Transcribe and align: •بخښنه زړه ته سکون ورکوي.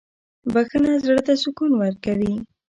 •بخښنه 0.53 0.93
زړه 1.03 1.21
ته 1.27 1.33
سکون 1.43 1.71
ورکوي. 1.77 2.33